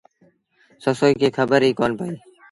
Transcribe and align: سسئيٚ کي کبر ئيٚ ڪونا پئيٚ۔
سسئيٚ 0.83 1.17
کي 1.19 1.27
کبر 1.37 1.61
ئيٚ 1.67 1.77
ڪونا 1.79 1.95
پئيٚ۔ 1.99 2.17